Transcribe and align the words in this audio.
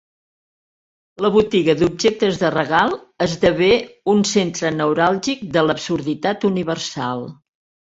La 1.25 1.29
botiga 1.35 1.75
d'objectes 1.81 2.39
de 2.45 2.51
regal 2.55 2.97
esdevé 3.27 3.69
un 4.15 4.25
centre 4.33 4.73
neuràlgic 4.81 5.47
de 5.59 5.67
l'absurditat 5.69 6.51
universal. 6.53 7.25